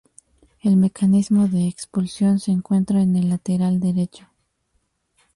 [0.63, 4.25] El mecanismo de expulsión se encuentra en el lateral derecho.